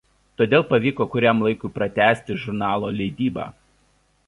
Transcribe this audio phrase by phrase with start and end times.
[0.41, 3.49] Todėl pavyko kuriam laikui pratęsti žurnalo leidybą.